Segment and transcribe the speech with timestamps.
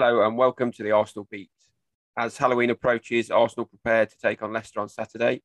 [0.00, 1.50] Hello and welcome to the Arsenal Beat.
[2.16, 5.42] As Halloween approaches, Arsenal prepare to take on Leicester on Saturday.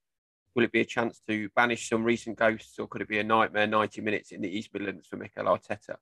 [0.54, 3.23] Will it be a chance to banish some recent ghosts, or could it be a
[3.23, 5.95] nightmare 90 minutes in the East Midlands for Mikel Arteta?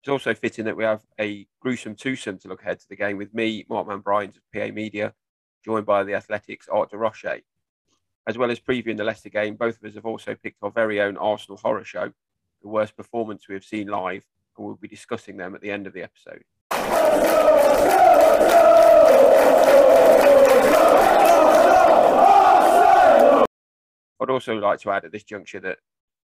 [0.00, 3.18] It's also fitting that we have a gruesome twosome to look ahead to the game
[3.18, 5.12] with me, Mark Bryant of PA Media,
[5.62, 7.42] joined by the Athletics Art de Roche.
[8.26, 11.02] As well as previewing the Leicester game, both of us have also picked our very
[11.02, 12.10] own Arsenal horror show,
[12.62, 14.24] the worst performance we have seen live,
[14.56, 16.44] and we'll be discussing them at the end of the episode.
[24.20, 25.78] I'd also like to add at this juncture that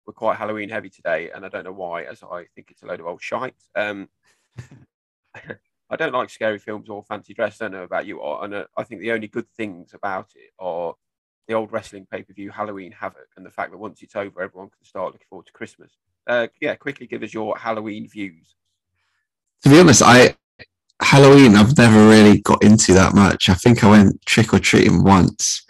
[0.06, 2.86] we're quite Halloween heavy today, and I don't know why, as I think it's a
[2.86, 3.56] load of old shite.
[3.76, 4.10] Um,
[5.90, 7.62] I don't like scary films or fancy dress.
[7.62, 10.52] I don't know about you, and uh, I think the only good things about it
[10.60, 10.94] are
[11.48, 14.42] the old wrestling pay per view Halloween Havoc, and the fact that once it's over,
[14.42, 15.92] everyone can start looking forward to Christmas.
[16.28, 18.56] Uh, yeah, quickly give us your Halloween views.
[19.66, 20.36] To be honest, I
[21.02, 23.50] Halloween I've never really got into that much.
[23.50, 25.66] I think I went trick or treating once,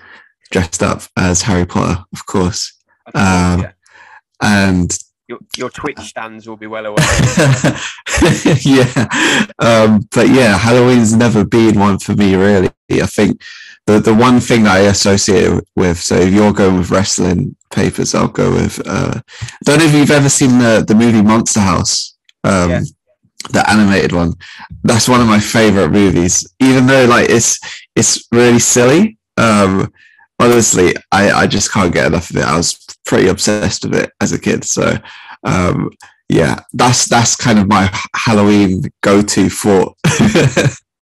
[0.51, 2.77] dressed up as Harry Potter, of course.
[3.13, 3.71] Um, yeah.
[4.41, 4.97] And
[5.29, 6.97] your, your Twitch stands will be well aware.
[8.59, 12.69] yeah, um, but yeah, Halloween's never been one for me really.
[12.91, 13.41] I think
[13.85, 16.01] the the one thing that I associate with.
[16.01, 18.85] So if you're going with wrestling papers, I'll go with.
[18.85, 22.17] Uh, I don't know if you've ever seen the the movie Monster House.
[22.43, 22.81] Um, yeah.
[23.51, 24.33] The animated one,
[24.83, 26.47] that's one of my favorite movies.
[26.59, 27.59] Even though like it's
[27.95, 29.91] it's really silly, um,
[30.39, 32.43] honestly, I, I just can't get enough of it.
[32.43, 34.63] I was pretty obsessed with it as a kid.
[34.63, 34.97] So,
[35.43, 35.91] um,
[36.29, 39.93] yeah, that's that's kind of my Halloween go-to for.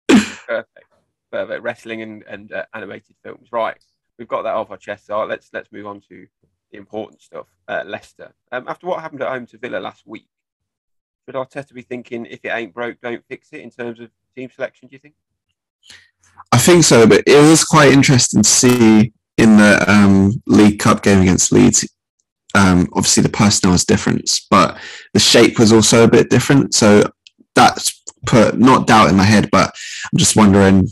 [0.08, 0.86] Perfect,
[1.30, 1.62] perfect.
[1.62, 3.48] Wrestling and, and uh, animated films.
[3.50, 3.78] Right,
[4.18, 5.06] we've got that off our chest.
[5.06, 6.26] So let's let's move on to
[6.70, 7.46] the important stuff.
[7.66, 8.34] Uh, Leicester.
[8.50, 10.28] Um, after what happened at home to Villa last week,
[11.24, 14.50] should Arteta be thinking if it ain't broke, don't fix it in terms of team
[14.50, 14.88] selection?
[14.88, 15.14] Do you think?
[16.50, 21.02] I think so, but it was quite interesting to see in the um, League Cup
[21.02, 21.88] game against Leeds,
[22.54, 24.78] um, obviously the personnel was different, but
[25.14, 26.74] the shape was also a bit different.
[26.74, 27.04] So
[27.54, 29.74] that's put not doubt in my head, but
[30.12, 30.88] I'm just wondering,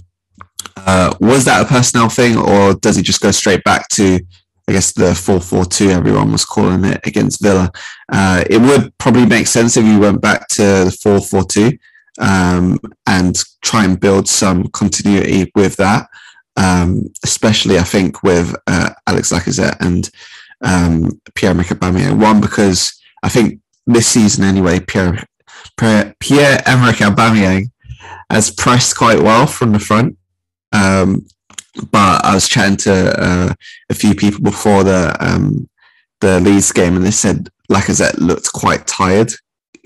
[0.76, 4.20] uh, was that a personnel thing, or does he just go straight back to,
[4.70, 7.70] I guess, the 4-4-2 everyone was calling it against Villa?
[8.10, 11.78] Uh, it would probably make sense if you went back to the 4-4-2
[12.20, 16.08] um, and try and build some continuity with that
[16.56, 20.08] um, especially I think with uh, Alex Lacazette and
[20.62, 22.20] um, Pierre-Emerick Aubameyang.
[22.20, 25.24] One because I think this season anyway, Pierre
[25.76, 27.70] Pierre, Pierre Emerick Aubameyang
[28.30, 30.16] has pressed quite well from the front.
[30.72, 31.26] Um,
[31.90, 33.54] but I was chatting to uh,
[33.88, 35.68] a few people before the um,
[36.20, 39.32] the Leeds game, and they said Lacazette looked quite tired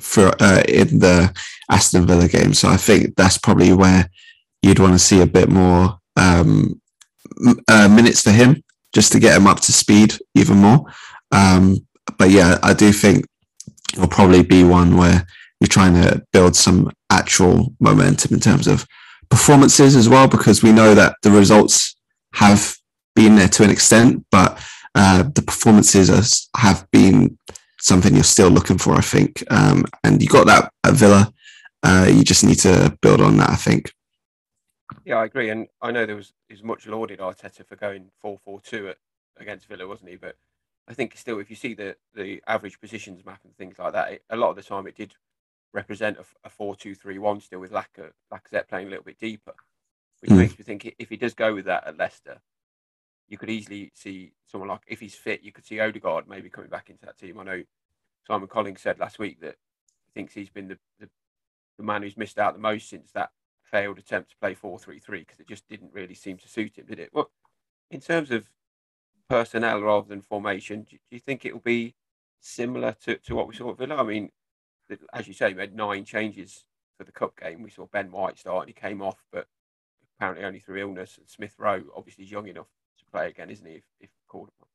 [0.01, 1.33] for uh, in the
[1.71, 2.55] Aston Villa game.
[2.55, 4.09] So I think that's probably where
[4.63, 6.81] you'd want to see a bit more um,
[7.69, 8.63] uh, minutes for him
[8.95, 10.85] just to get him up to speed even more.
[11.33, 11.87] Um,
[12.19, 13.27] but yeah, I do think
[13.93, 15.27] it'll probably be one where
[15.61, 18.87] you're trying to build some actual momentum in terms of
[19.31, 21.97] performances as well, because we know that the results
[22.35, 22.77] have
[23.15, 24.59] been there to an extent, but
[24.95, 27.39] uh, the performances have been
[27.81, 29.43] something you're still looking for, I think.
[29.51, 31.33] Um, and you got that at Villa.
[31.83, 33.93] Uh, you just need to build on that, I think.
[35.05, 38.39] Yeah, I agree, and I know there was is much lauded Arteta for going four
[38.45, 38.97] four two at
[39.39, 40.17] against Villa, wasn't he?
[40.17, 40.37] But
[40.89, 44.13] I think still, if you see the the average positions map and things like that,
[44.13, 45.15] it, a lot of the time it did
[45.75, 49.19] represent a, a four two three one still with Lacazette, Lacazette playing a little bit
[49.19, 49.55] deeper,
[50.21, 50.39] which mm.
[50.39, 52.41] makes me think if he does go with that at Leicester,
[53.29, 56.71] you could easily see someone like if he's fit, you could see Odegaard maybe coming
[56.71, 57.39] back into that team.
[57.39, 57.63] I know
[58.27, 59.57] Simon Collings said last week that
[60.07, 61.09] he thinks he's been the, the,
[61.77, 63.31] the man who's missed out the most since that
[63.65, 66.79] failed attempt to play 4 3 3 because it just didn't really seem to suit
[66.79, 67.11] him, did it?
[67.13, 67.31] Well,
[67.91, 68.51] in terms of
[69.29, 71.95] personnel rather than formation, do, do you think it will be
[72.41, 73.97] similar to, to what we saw at Villa?
[73.97, 74.31] I mean,
[75.13, 76.65] as you say, we had nine changes
[76.97, 77.63] for the cup game.
[77.63, 79.47] We saw Ben White start and he came off, but
[80.17, 81.19] apparently only through illness.
[81.19, 83.77] And Smith Rowe, obviously, is young enough to play again, isn't he?
[83.77, 84.69] If, if called upon.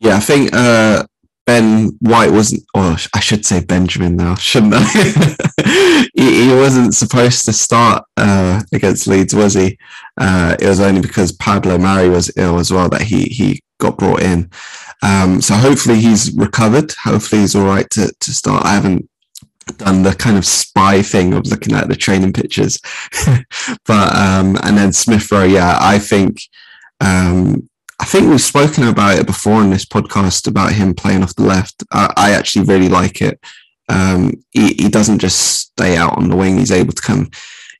[0.00, 1.04] Yeah, I think uh,
[1.46, 6.06] Ben White wasn't, or I should say Benjamin now, shouldn't I?
[6.14, 9.78] he, he, wasn't supposed to start uh, against Leeds, was he?
[10.18, 13.98] Uh, it was only because Pablo Mari was ill as well that he he got
[13.98, 14.50] brought in.
[15.02, 16.92] Um, so hopefully he's recovered.
[17.04, 18.64] Hopefully he's all right to, to start.
[18.64, 19.08] I haven't
[19.78, 22.78] done the kind of spy thing of looking at the training pictures,
[23.86, 26.40] but um, and then Smith Rowe, yeah, I think
[27.00, 27.68] um,
[28.00, 31.44] I think we've spoken about it before in this podcast about him playing off the
[31.44, 31.82] left.
[31.92, 33.40] I, I actually really like it.
[33.88, 37.30] Um, he, he, doesn't just stay out on the wing; he's able to come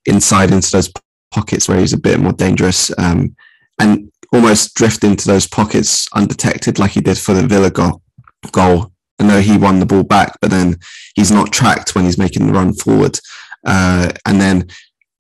[0.07, 0.93] inside into those
[1.31, 3.35] pockets where he's a bit more dangerous um,
[3.79, 8.03] and almost drift into those pockets undetected, like he did for the Villa goal.
[8.53, 8.93] goal.
[9.19, 10.77] I know he won the ball back, but then
[11.15, 13.19] he's not tracked when he's making the run forward.
[13.65, 14.69] Uh, and then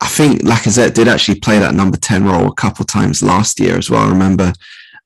[0.01, 3.79] I think Lacazette did actually play that number 10 role a couple times last year
[3.79, 4.03] as well.
[4.03, 4.53] I remember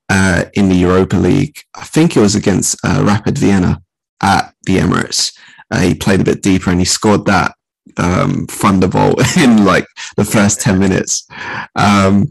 [0.09, 3.81] uh, in the Europa League, I think it was against uh, Rapid Vienna
[4.21, 5.37] at the Emirates.
[5.71, 7.53] Uh, he played a bit deeper and he scored that
[7.97, 9.85] um, thunderbolt in like
[10.17, 11.27] the first 10 minutes.
[11.75, 12.27] Um,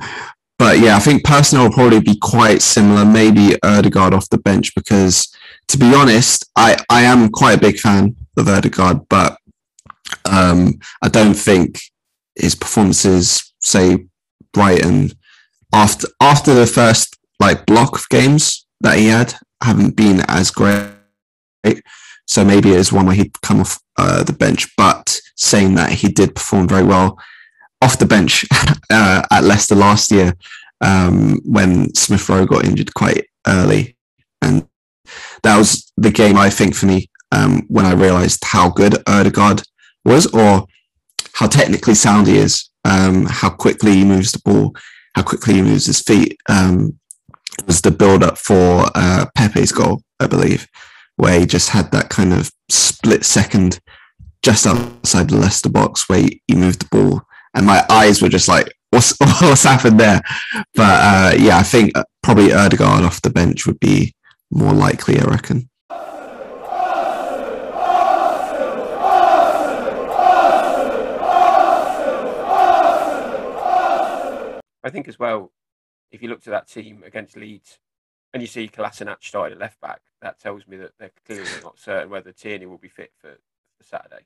[0.59, 3.05] but yeah, I think personnel will probably be quite similar.
[3.05, 5.33] Maybe Odegaard off the bench because,
[5.69, 9.39] to be honest, I, I am quite a big fan of Odegaard, but
[10.25, 11.81] um, I don't think
[12.35, 14.07] his performances, say
[14.53, 15.13] Brighton,
[15.73, 20.93] after after the first like block of games that he had, haven't been as great.
[22.27, 24.69] So maybe it is one where he'd come off uh, the bench.
[24.77, 27.19] But saying that, he did perform very well
[27.81, 28.45] off the bench
[28.91, 30.35] uh, at Leicester last year
[30.81, 33.97] um, when Smith Rowe got injured quite early.
[34.43, 34.69] And
[35.43, 39.63] that was the game, I think, for me, um, when I realised how good Odegaard
[40.05, 40.67] was or
[41.35, 44.75] how technically sound he is, um, how quickly he moves the ball,
[45.15, 46.39] how quickly he moves his feet.
[46.49, 46.99] Um,
[47.67, 50.67] was the build up for uh, Pepe's goal, I believe,
[51.17, 53.81] where he just had that kind of split second
[54.43, 57.23] just outside the Leicester box where he, moved the ball,
[57.55, 60.21] and my eyes were just like, "What's what's happened there?"
[60.75, 64.15] But uh, yeah, I think uh, probably Odegaard off the bench would be
[64.51, 65.19] more likely.
[65.21, 65.69] I reckon.
[74.85, 75.53] I think as well,
[76.11, 77.79] if you look at that team against Leeds
[78.33, 81.79] and you see Kolasinac started at left back, that tells me that they're clearly not
[81.79, 83.33] certain whether Tierney will be fit for,
[83.77, 84.25] for Saturday.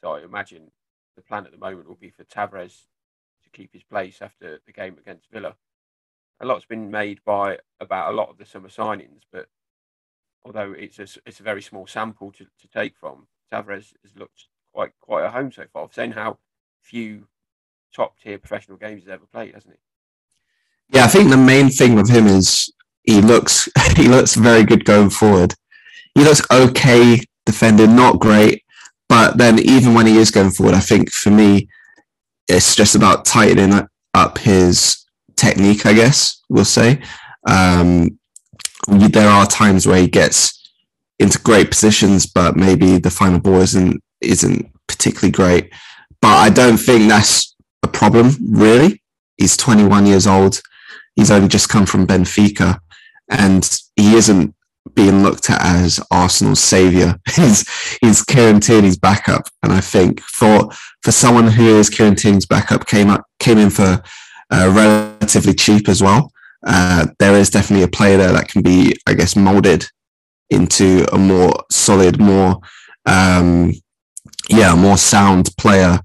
[0.00, 0.70] So I imagine
[1.16, 2.82] the plan at the moment will be for Tavares
[3.42, 5.56] to keep his place after the game against Villa.
[6.40, 9.48] A lot's been made by about a lot of the summer signings, but
[10.44, 14.46] although it's a, it's a very small sample to, to take from, Tavares has looked
[14.72, 15.84] quite quite at home so far.
[15.84, 16.38] I've seen how
[16.82, 17.26] few
[17.94, 20.96] top tier professional games he's ever played, hasn't he?
[20.96, 22.72] Yeah, I think the main thing with him is
[23.04, 25.54] he looks he looks very good going forward.
[26.14, 28.62] He looks okay defending, not great,
[29.08, 31.68] but then even when he is going forward, I think for me,
[32.48, 35.04] it's just about tightening up his
[35.36, 35.86] technique.
[35.86, 37.02] I guess we'll say.
[37.46, 38.18] Um,
[38.88, 40.72] there are times where he gets
[41.18, 45.72] into great positions, but maybe the final ball isn't isn't particularly great.
[46.20, 49.02] But I don't think that's a problem really.
[49.36, 50.60] He's 21 years old
[51.14, 52.78] he's only just come from Benfica
[53.30, 54.54] and he isn't
[54.94, 57.18] being looked at as Arsenal's saviour.
[57.34, 60.70] he's he's Kieran Tierney's backup, and I think for
[61.02, 64.02] for someone who is Kieran Tierney's backup, came up came in for
[64.50, 66.30] uh, relatively cheap as well.
[66.66, 69.86] Uh, there is definitely a player there that can be, I guess, molded
[70.50, 72.60] into a more solid, more
[73.06, 73.72] um,
[74.48, 75.98] yeah, more sound player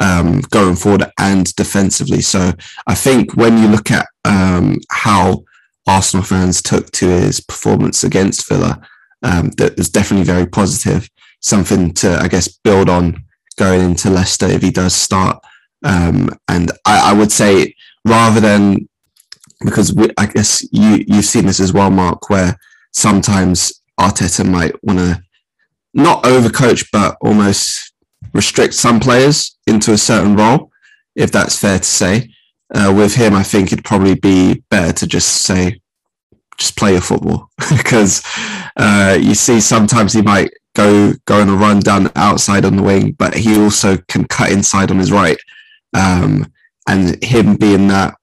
[0.00, 2.20] um, going forward and defensively.
[2.20, 2.52] So
[2.86, 5.44] I think when you look at um, how
[5.86, 8.80] Arsenal fans took to his performance against Villa,
[9.22, 11.08] um, that was definitely very positive.
[11.40, 13.24] Something to, I guess, build on
[13.56, 15.38] going into Leicester if he does start.
[15.84, 18.88] Um, and I, I, would say rather than
[19.60, 22.56] because we, I guess you you've seen this as well, Mark, where
[22.92, 25.22] sometimes Arteta might want to
[25.94, 27.92] not overcoach, but almost
[28.32, 30.70] restrict some players into a certain role,
[31.14, 32.30] if that's fair to say.
[32.74, 35.80] Uh, with him, I think it'd probably be better to just say,
[36.58, 38.22] just play your football, because
[38.76, 42.82] uh, you see sometimes he might go go on a run down outside on the
[42.82, 45.38] wing, but he also can cut inside on his right,
[45.94, 46.52] um,
[46.88, 48.15] and him being that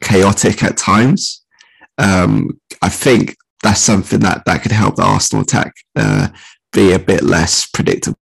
[0.00, 1.44] chaotic at times,
[1.98, 6.28] um, I think that's something that that could help the Arsenal attack uh,
[6.72, 8.16] be a bit less predictable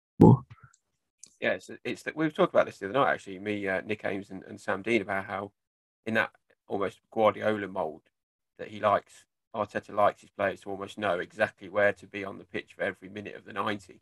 [1.41, 3.39] yeah, it's it's that we've talked about this the other night actually.
[3.39, 5.51] Me, uh, Nick Ames, and, and Sam Dean about how
[6.05, 6.31] in that
[6.67, 8.03] almost Guardiola mold
[8.59, 9.25] that he likes,
[9.55, 12.83] Arteta likes his players to almost know exactly where to be on the pitch for
[12.83, 14.01] every minute of the ninety,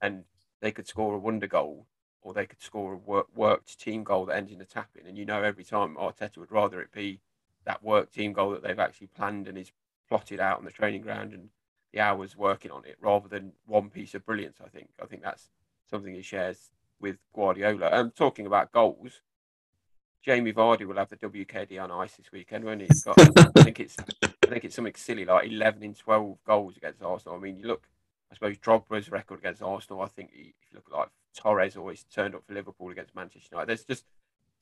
[0.00, 0.24] and
[0.62, 1.86] they could score a wonder goal
[2.22, 5.06] or they could score a work, worked team goal that ends in a tap in,
[5.06, 7.20] and you know every time Arteta would rather it be
[7.64, 9.72] that work team goal that they've actually planned and is
[10.08, 11.50] plotted out on the training ground and
[11.92, 14.58] the hours working on it rather than one piece of brilliance.
[14.64, 15.48] I think I think that's
[15.88, 17.90] something he shares with Guardiola.
[17.92, 19.22] Um, talking about goals,
[20.22, 22.86] Jamie Vardy will have the WKD on ice this weekend, won't he?
[22.88, 26.76] He's got, I think it's, I think it's something silly like eleven in twelve goals
[26.76, 27.36] against Arsenal.
[27.36, 27.88] I mean, you look,
[28.30, 30.02] I suppose Drogba's record against Arsenal.
[30.02, 33.68] I think if you look like Torres always turned up for Liverpool against Manchester United.
[33.68, 34.04] There's just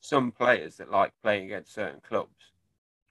[0.01, 2.51] some players that like playing against certain clubs.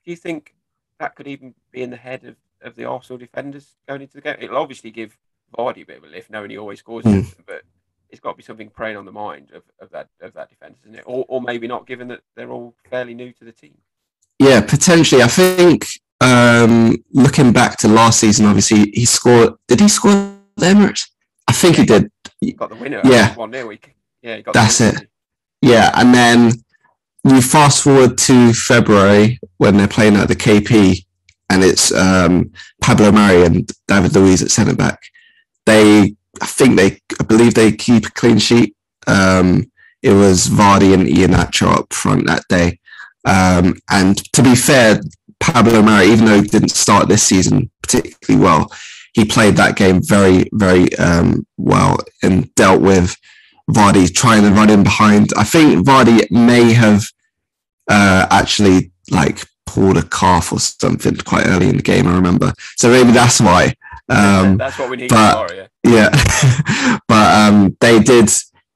[0.04, 0.54] Do you think
[0.98, 4.22] that could even be in the head of, of the Arsenal defenders going into the
[4.22, 4.36] game?
[4.40, 5.16] It'll obviously give
[5.56, 7.26] Vardy a bit of a lift, knowing he always scores, mm.
[7.46, 7.62] but
[8.10, 10.78] it's got to be something preying on the mind of, of that of that defence,
[10.84, 11.04] isn't it?
[11.06, 13.76] Or, or maybe not, given that they're all fairly new to the team.
[14.38, 15.22] Yeah, potentially.
[15.22, 15.86] I think
[16.20, 19.54] um, looking back to last season, obviously he scored.
[19.66, 20.12] Did he score
[20.56, 21.08] the Emirates?
[21.48, 22.10] I think he did.
[22.40, 23.00] He got the winner.
[23.04, 23.72] Yeah, one nil.
[24.22, 25.08] Yeah, that's it.
[25.60, 26.52] Yeah, and then
[27.24, 31.04] you fast forward to February when they're playing at the KP,
[31.50, 35.00] and it's um, Pablo Mari and David Luiz at centre back.
[35.66, 38.76] They, I think they, I believe they keep a clean sheet.
[39.06, 39.70] Um,
[40.02, 42.78] it was Vardy and Iheanacho up front that day.
[43.24, 45.00] Um, and to be fair,
[45.40, 48.72] Pablo Mari, even though he didn't start this season particularly well,
[49.18, 53.16] he played that game very, very um, well and dealt with
[53.68, 55.30] Vardy trying to run in behind.
[55.36, 57.04] I think Vardy may have
[57.90, 62.06] uh, actually like pulled a calf or something quite early in the game.
[62.06, 63.74] I remember, so maybe that's why.
[64.08, 65.10] Um, that's what we need.
[65.10, 66.98] But, yeah, yeah.
[67.08, 68.30] but um, they did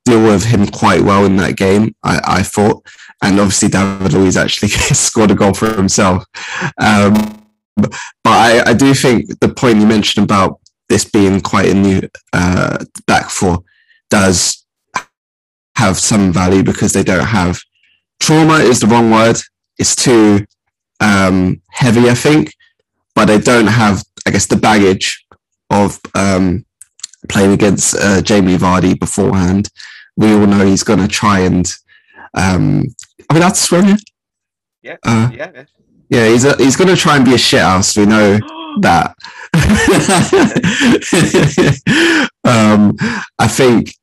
[0.04, 1.94] deal with him quite well in that game.
[2.02, 2.84] I, I thought,
[3.22, 6.24] and obviously David Luiz actually scored a goal for himself.
[6.78, 7.41] Um,
[7.76, 7.92] but
[8.24, 12.02] I, I, do think the point you mentioned about this being quite a new
[12.32, 13.64] uh, back four
[14.10, 14.64] does
[15.76, 17.58] have some value because they don't have
[18.20, 19.36] trauma is the wrong word.
[19.78, 20.46] It's too
[21.00, 22.54] um, heavy, I think,
[23.14, 25.24] but they don't have, I guess, the baggage
[25.70, 26.64] of um,
[27.28, 29.68] playing against uh, Jamie Vardy beforehand.
[30.16, 31.66] We all know he's going to try and.
[32.34, 32.84] Um,
[33.28, 33.96] I mean, that's swear
[34.82, 34.96] Yeah.
[35.02, 35.64] Uh, yeah.
[36.12, 37.96] Yeah, he's a, he's going to try and be a shithouse.
[37.96, 38.38] We know
[38.82, 39.14] that.
[42.44, 42.94] um,
[43.38, 43.94] I think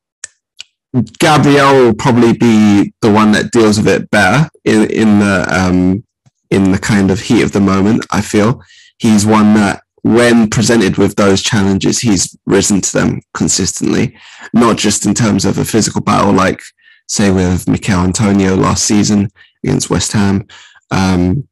[1.19, 6.03] Gabriel will probably be the one that deals with it better in, in the um,
[6.49, 8.07] in the kind of heat of the moment.
[8.11, 8.59] I feel
[8.97, 14.17] he's one that, when presented with those challenges, he's risen to them consistently,
[14.51, 16.59] not just in terms of a physical battle, like
[17.07, 19.29] say with Michail Antonio last season
[19.63, 20.47] against West Ham,
[20.89, 21.47] um,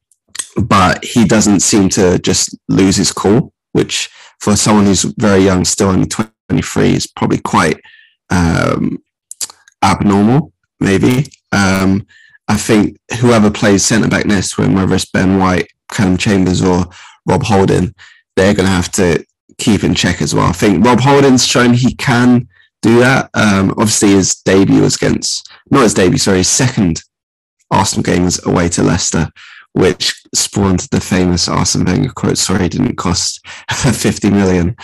[0.61, 5.65] but he doesn't seem to just lose his cool, which for someone who's very young,
[5.65, 7.79] still only 23, is probably quite
[8.29, 8.97] um,
[9.83, 11.31] abnormal, maybe.
[11.51, 12.05] Um,
[12.47, 16.61] I think whoever plays centre back next to him, whether it's Ben White, Callum Chambers,
[16.61, 16.85] or
[17.25, 17.93] Rob Holding,
[18.35, 19.25] they're going to have to
[19.57, 20.47] keep in check as well.
[20.47, 22.47] I think Rob Holding's shown he can
[22.81, 23.29] do that.
[23.33, 27.01] Um, obviously, his debut was against, not his debut, sorry, his second
[27.71, 29.29] Arsenal game was away to Leicester,
[29.77, 34.75] which spawned the famous Arsene Wenger quote, sorry, it didn't cost 50 million.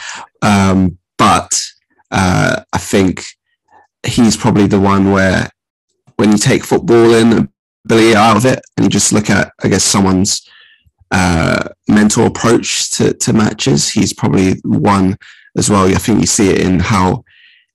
[0.42, 1.62] Um, but
[2.12, 3.24] uh, I think
[4.06, 5.50] he's probably the one where
[6.18, 7.50] when you take football in
[7.86, 10.48] ability out of it and you just look at I guess someone's
[11.12, 15.18] uh, mental approach to, to matches, he's probably one
[15.58, 15.88] as well.
[15.88, 17.24] I think you see it in how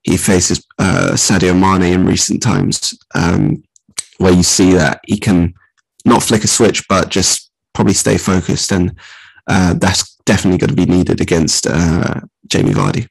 [0.03, 3.63] he faces uh, Sadio Mane in recent times, um,
[4.19, 5.55] where you see that he can
[6.09, 8.99] not flick a switch, but just probably stay focused, and
[9.47, 13.09] uh, that's definitely going to be needed against uh, Jamie Vardy.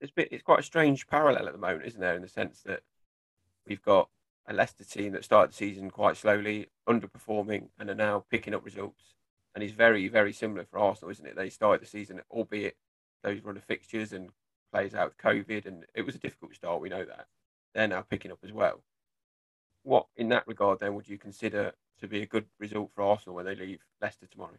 [0.00, 2.16] It's, bit it's quite a strange parallel at the moment, isn't there?
[2.16, 2.82] In the sense that
[3.66, 4.08] we've got
[4.46, 8.64] a Leicester team that started the season quite slowly, underperforming, and are now picking up
[8.64, 9.14] results.
[9.54, 11.36] And it's very, very similar for Arsenal, isn't it?
[11.36, 12.76] They started the season, albeit
[13.22, 14.30] those run of fixtures and
[14.72, 16.80] plays out with COVID, and it was a difficult start.
[16.80, 17.26] We know that
[17.74, 18.80] they're now picking up as well.
[19.82, 23.36] What, in that regard, then, would you consider to be a good result for Arsenal
[23.36, 24.58] when they leave Leicester tomorrow?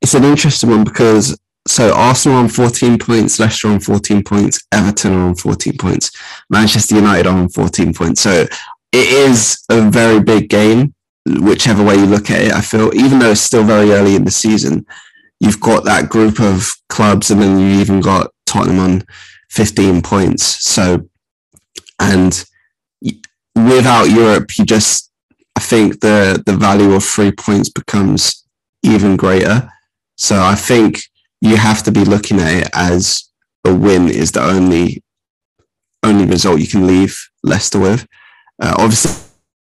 [0.00, 5.12] It's an interesting one because so Arsenal on 14 points, Leicester on 14 points, Everton
[5.12, 6.10] on 14 points,
[6.48, 8.22] Manchester United on 14 points.
[8.22, 8.46] So
[8.92, 10.94] it is a very big game,
[11.26, 12.52] whichever way you look at it.
[12.52, 14.86] I feel, even though it's still very early in the season,
[15.40, 19.02] you've got that group of clubs, and then you even got Tottenham on
[19.50, 20.42] 15 points.
[20.44, 21.08] So,
[22.00, 22.44] and
[23.54, 25.10] without Europe, you just,
[25.56, 28.44] I think the the value of three points becomes
[28.82, 29.70] even greater.
[30.16, 31.00] So I think
[31.40, 33.28] you have to be looking at it as
[33.64, 35.02] a win is the only
[36.02, 38.06] only result you can leave Leicester with.
[38.62, 39.24] Uh, obviously,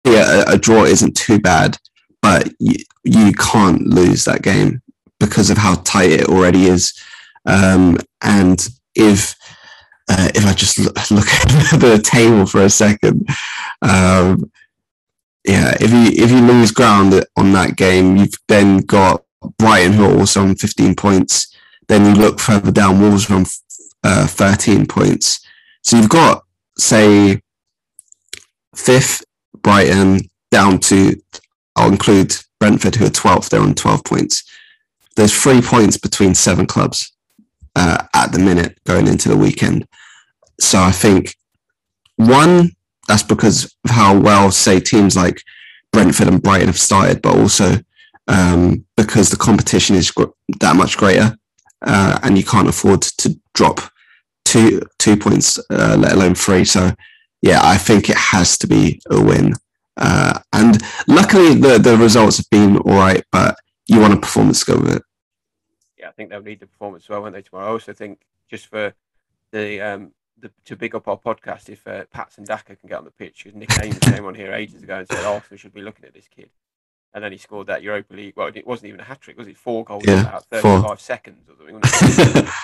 [0.07, 1.77] a, a, draw isn't too bad,
[2.23, 4.83] but you, you can't lose that game
[5.21, 6.93] because of how tight it already is.
[7.49, 9.35] Um, and if
[10.11, 10.97] uh, if I just look,
[11.73, 13.29] at the table for a second,
[13.83, 14.51] um,
[15.45, 19.25] yeah, if you if you lose ground on that game, you've then got
[19.59, 21.55] Brighton who are also on 15 points.
[21.89, 23.47] Then you look further down, Wolves are on
[24.05, 25.41] uh, 13 points.
[25.83, 26.45] So you've got,
[26.77, 27.41] say,
[28.77, 29.25] fifth
[29.63, 31.17] Brighton down to,
[31.77, 34.45] I'll include Brentford, who are 12th, they're on 12 points.
[35.17, 37.13] There's three points between seven clubs
[37.79, 39.87] uh, at the minute going into the weekend.
[40.59, 41.37] So I think
[42.17, 42.73] one,
[43.07, 45.41] that's because of how well, say, teams like
[45.93, 47.77] Brentford and Brighton have started, but also
[48.27, 51.39] um, because the competition is gr- that much greater,
[51.87, 53.81] uh, and you can't afford to drop
[54.45, 56.65] two two points, uh, let alone three.
[56.65, 56.91] So,
[57.43, 59.55] yeah, I think it has to be a win.
[59.97, 63.57] Uh, and luckily, the the results have been all right, but
[63.87, 65.03] you want a performance to go with it.
[66.19, 67.43] Think they'll need the performance as well, won't they?
[67.43, 67.69] Tomorrow.
[67.69, 68.93] I also think just for
[69.53, 73.05] the um, the, to big up our podcast if uh, Patson Daka can get on
[73.05, 75.81] the pitch because Nick Ames came on here ages ago and said Arsenal should be
[75.81, 76.51] looking at this kid,
[77.15, 78.33] and then he scored that Europa League.
[78.37, 79.57] Well, it wasn't even a hat trick, was it?
[79.57, 80.97] Four goals in Yeah, about thirty-five four.
[80.99, 82.49] seconds or something.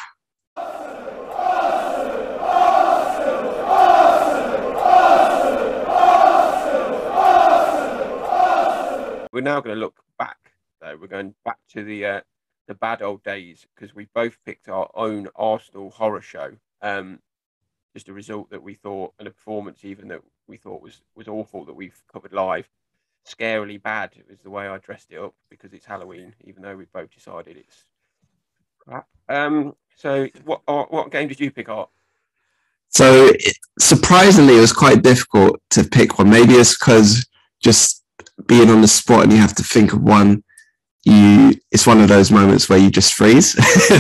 [9.32, 10.38] We're now going to look back,
[10.80, 10.96] though.
[11.00, 12.20] We're going back to the uh,
[12.66, 16.52] the bad old days because we both picked our own Arsenal horror show.
[16.82, 17.20] Um,
[17.94, 21.28] just a result that we thought, and a performance even that we thought was was
[21.28, 22.68] awful that we've covered live.
[23.26, 26.84] Scarily bad was the way I dressed it up because it's Halloween, even though we
[26.92, 27.84] both decided it's
[28.78, 29.06] crap.
[29.28, 31.88] Um, so what Art, what game did you pick Art?
[32.88, 33.32] So
[33.78, 36.30] surprisingly, it was quite difficult to pick one.
[36.30, 37.26] Maybe it's because
[37.60, 38.04] just
[38.46, 40.43] being on the spot and you have to think of one.
[41.04, 43.54] You, it's one of those moments where you just freeze.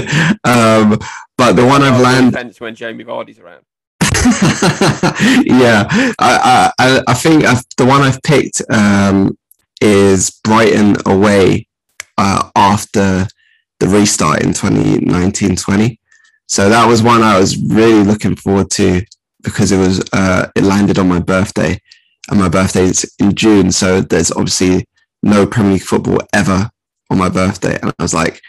[0.44, 0.98] um,
[1.36, 3.64] but the one I've landed, when Jamie Vardy's around.
[5.44, 5.86] yeah,
[6.18, 9.36] I, I, I think I've, the one I've picked um,
[9.80, 11.68] is Brighton away
[12.16, 13.26] uh, after
[13.80, 15.98] the restart in 2019-20.
[16.46, 19.02] So that was one I was really looking forward to
[19.42, 21.80] because it was uh, it landed on my birthday,
[22.30, 23.70] and my birthday is in June.
[23.72, 24.86] So there's obviously
[25.22, 26.70] no Premier League football ever
[27.10, 28.40] on my birthday, and I was like,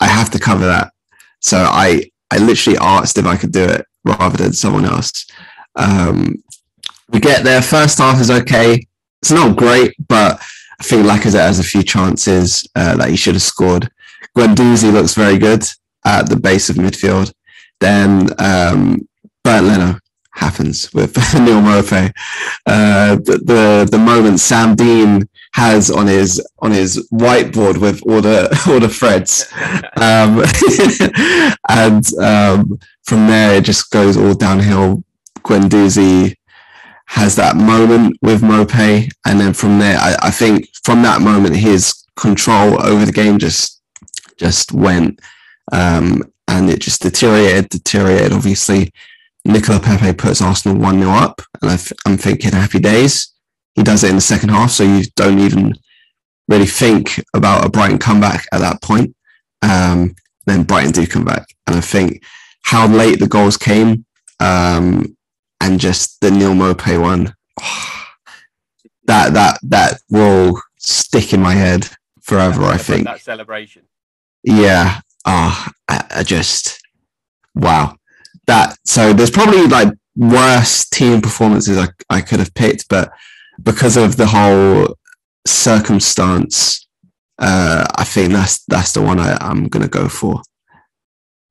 [0.00, 0.92] I have to cover that.
[1.40, 5.26] So I I literally asked if I could do it rather than someone else.
[5.76, 6.42] Um,
[7.10, 7.62] we get there.
[7.62, 8.86] First half is okay.
[9.22, 10.40] It's not great, but
[10.80, 13.90] I think Lacazette has a few chances uh, that he should have scored.
[14.36, 15.64] Guendouzi looks very good
[16.04, 17.32] at the base of midfield.
[17.80, 19.06] Then um,
[19.44, 19.98] Bernd Leno
[20.32, 22.12] happens with Neal Maupay.
[22.66, 28.20] Uh, the, the the moment Sam Dean has on his on his whiteboard with all
[28.20, 29.46] the all the threads
[29.96, 30.42] um,
[31.68, 35.02] and um, from there it just goes all downhill.
[35.44, 36.34] Guendouzi
[37.06, 41.56] has that moment with Maupay, and then from there, I, I think from that moment,
[41.56, 43.82] his control over the game just
[44.38, 45.20] just went,
[45.72, 48.32] um, and it just deteriorated, deteriorated.
[48.32, 48.90] Obviously,
[49.44, 51.78] Nicola Pepe puts Arsenal one 0 up, and I
[52.10, 53.33] am thinking happy days.
[53.74, 55.74] He does it in the second half, so you don't even
[56.48, 59.14] really think about a Brighton comeback at that point.
[59.62, 60.14] Um,
[60.46, 62.22] then Brighton do come back, and I think
[62.62, 64.04] how late the goals came,
[64.40, 65.16] um,
[65.60, 67.34] and just the Neal Maupay one,
[69.04, 71.88] that that that will stick in my head
[72.20, 72.64] forever.
[72.64, 73.04] I think.
[73.04, 73.82] that celebration.
[74.42, 75.00] Yeah.
[75.24, 76.80] Ah, I, I just
[77.54, 77.96] wow.
[78.46, 83.10] That so there's probably like worse team performances I, I could have picked, but
[83.62, 84.96] because of the whole
[85.46, 86.86] circumstance,
[87.38, 90.42] uh, I think that's that's the one I, I'm gonna go for.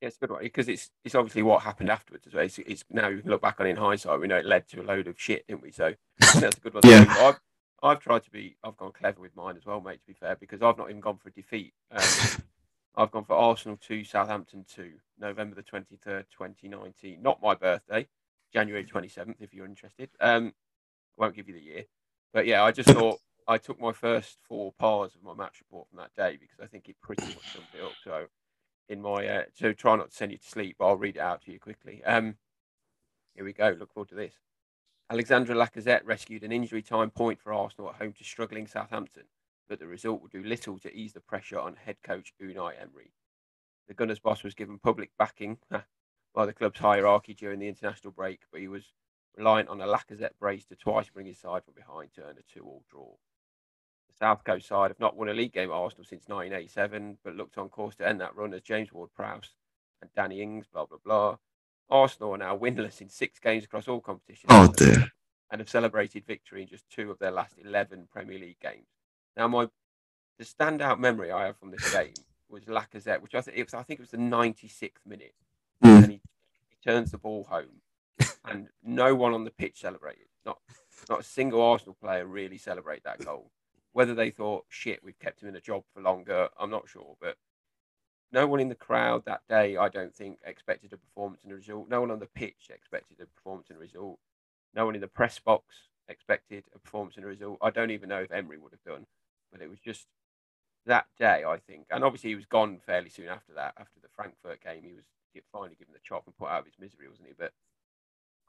[0.01, 2.43] Yeah, it's a good one because it's it's obviously what happened afterwards as well.
[2.43, 4.19] It's, it's now you can look back on it in hindsight.
[4.19, 5.71] We know it led to a load of shit, didn't we?
[5.71, 6.83] So that's a good one.
[6.85, 7.05] Yeah.
[7.09, 7.39] I've
[7.83, 8.55] I've tried to be.
[8.63, 9.99] I've gone clever with mine as well, mate.
[9.99, 11.73] To be fair, because I've not even gone for a defeat.
[11.91, 12.03] Um,
[12.95, 17.21] I've gone for Arsenal two, Southampton two, November the twenty third, twenty nineteen.
[17.21, 18.07] Not my birthday,
[18.53, 19.37] January twenty seventh.
[19.41, 20.53] If you're interested, um,
[21.17, 21.83] I won't give you the year,
[22.33, 25.87] but yeah, I just thought I took my first four pars of my match report
[25.89, 27.93] from that day because I think it pretty much summed it up.
[28.03, 28.25] So
[28.89, 31.21] in my uh, so try not to send you to sleep, but I'll read it
[31.21, 32.03] out to you quickly.
[32.03, 32.35] Um,
[33.35, 33.75] here we go.
[33.77, 34.33] Look forward to this.
[35.09, 39.23] Alexandre Lacazette rescued an injury time point for Arsenal at home to struggling Southampton,
[39.67, 43.13] but the result would do little to ease the pressure on head coach Unai Emery.
[43.87, 45.57] The Gunners' boss was given public backing
[46.33, 48.85] by the club's hierarchy during the international break, but he was
[49.37, 52.53] reliant on a Lacazette brace to twice bring his side from behind to earn a
[52.53, 53.07] two-all draw.
[54.09, 57.35] The South Coast side have not won a league game at Arsenal since 1987, but
[57.35, 59.49] looked on course to end that run as James Ward-Prowse
[60.01, 61.37] and Danny Ings, blah blah blah.
[61.89, 64.45] Arsenal are now winless in six games across all competitions.
[64.49, 65.11] Oh dear.
[65.51, 68.87] and have celebrated victory in just two of their last 11 Premier League games.
[69.37, 69.67] Now, my
[70.39, 72.13] the standout memory I have from this game
[72.49, 73.73] was Lacazette, which I think it was.
[73.75, 75.33] I think it was the 96th minute,
[75.83, 76.03] Mm.
[76.03, 76.21] and he,
[76.69, 77.81] he turns the ball home,
[78.45, 80.27] and no one on the pitch celebrated.
[80.45, 80.59] Not
[81.09, 83.51] not a single Arsenal player really celebrate that goal.
[83.93, 87.15] Whether they thought, shit, we've kept him in a job for longer, I'm not sure.
[87.21, 87.37] But
[88.31, 91.55] no one in the crowd that day, I don't think, expected a performance and a
[91.55, 91.89] result.
[91.89, 94.17] No one on the pitch expected a performance and a result.
[94.73, 95.65] No one in the press box
[96.07, 97.59] expected a performance and a result.
[97.61, 99.05] I don't even know if Emery would have done,
[99.51, 100.07] but it was just
[100.85, 101.85] that day, I think.
[101.91, 103.75] And obviously, he was gone fairly soon after that.
[103.77, 105.03] After the Frankfurt game, he was
[105.51, 107.33] finally given the chop and put out of his misery, wasn't he?
[107.37, 107.53] But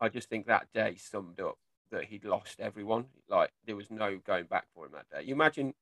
[0.01, 1.57] I just think that day summed up
[1.91, 3.07] that he'd lost everyone.
[3.29, 5.27] Like there was no going back for him that day.
[5.27, 5.75] You imagine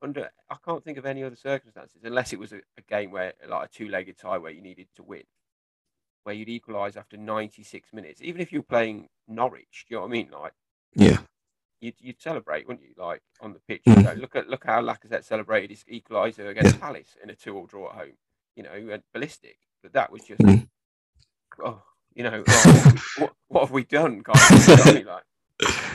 [0.00, 3.32] under I can't think of any other circumstances unless it was a, a game where
[3.48, 5.22] like a two-legged tie where you needed to win,
[6.24, 8.20] where you'd equalise after 96 minutes.
[8.22, 10.28] Even if you're playing Norwich, do you know what I mean?
[10.32, 10.52] Like
[10.94, 11.18] yeah.
[11.80, 12.94] You'd, you'd celebrate, wouldn't you?
[12.96, 13.96] Like on the pitch, Mm.
[13.96, 17.66] you know, look at look how Lacazette celebrated his equaliser against Palace in a two-all
[17.66, 18.12] draw at home.
[18.54, 19.58] You know, went ballistic.
[19.82, 20.68] But that was just, Mm.
[21.64, 21.82] oh,
[22.14, 24.50] you know, oh, what, what have we done, guys?
[24.50, 25.06] You know what I mean?
[25.06, 25.22] Like,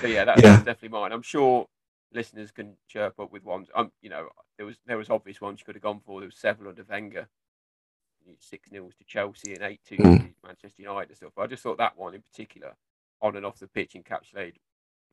[0.01, 0.49] so yeah, that, Yeah.
[0.53, 1.11] that's definitely mine.
[1.11, 1.67] I'm sure
[2.13, 3.67] listeners can chirp up with ones.
[3.75, 6.19] Um, you know, there was there was obvious ones you could have gone for.
[6.19, 7.27] There was several under Wenger,
[8.39, 10.19] six nils to Chelsea and eight two Mm.
[10.19, 11.31] to Manchester United and stuff.
[11.35, 12.73] But I just thought that one in particular,
[13.21, 14.55] on and off the pitch, encapsulated,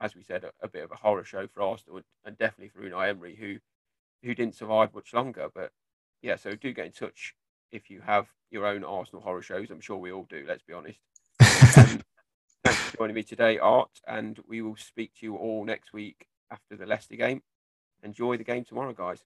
[0.00, 2.68] as we said, a, a bit of a horror show for Arsenal and, and definitely
[2.68, 3.56] for Unai Emery, who
[4.22, 5.48] who didn't survive much longer.
[5.54, 5.72] But
[6.22, 7.34] yeah, so do get in touch
[7.74, 9.70] if you have your own Arsenal horror shows.
[9.70, 10.44] I'm sure we all do.
[10.48, 11.00] Let's be honest.
[11.76, 12.00] Um,
[12.62, 16.26] thanks for joining me today, Art, and we will speak to you all next week
[16.52, 17.42] after the Leicester game.
[18.04, 19.24] Enjoy the game tomorrow, guys.